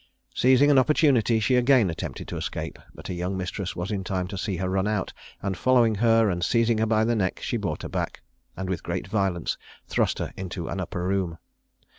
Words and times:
Seizing 0.33 0.71
an 0.71 0.79
opportunity, 0.79 1.39
she 1.39 1.53
again 1.55 1.91
attempted 1.91 2.27
to 2.27 2.35
escape; 2.35 2.79
but 2.95 3.05
her 3.07 3.13
young 3.13 3.37
mistress 3.37 3.75
was 3.75 3.91
in 3.91 4.03
time 4.03 4.25
to 4.29 4.35
see 4.35 4.57
her 4.57 4.67
run 4.67 4.87
out, 4.87 5.13
and, 5.43 5.55
following 5.55 5.93
her 5.93 6.27
and 6.27 6.43
seizing 6.43 6.79
her 6.79 6.87
by 6.87 7.03
the 7.03 7.15
neck, 7.15 7.39
she 7.39 7.55
brought 7.55 7.83
her 7.83 7.87
back, 7.89 8.23
and 8.57 8.67
with 8.67 8.81
great 8.81 9.05
violence 9.07 9.59
thrust 9.85 10.17
her 10.17 10.33
into 10.35 10.67
an 10.67 10.79
upper 10.79 11.07
room. 11.07 11.37